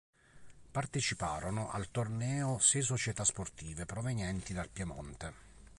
Parteciparono 0.71 1.69
al 1.69 1.91
torneo 1.91 2.57
sei 2.57 2.81
società 2.81 3.23
sportive 3.23 3.85
provenienti 3.85 4.51
dal 4.51 4.67
Piemonte. 4.67 5.33